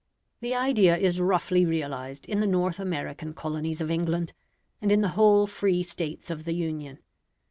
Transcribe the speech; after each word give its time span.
The 0.39 0.55
idea 0.55 0.97
is 0.97 1.21
roughly 1.21 1.63
realised 1.63 2.25
in 2.25 2.39
the 2.39 2.47
North 2.47 2.79
American 2.79 3.35
colonies 3.35 3.81
of 3.81 3.91
England, 3.91 4.33
and 4.81 4.91
in 4.91 5.01
the 5.01 5.09
whole 5.09 5.45
free 5.45 5.83
States 5.83 6.31
of 6.31 6.43
the 6.43 6.55
Union. 6.55 6.97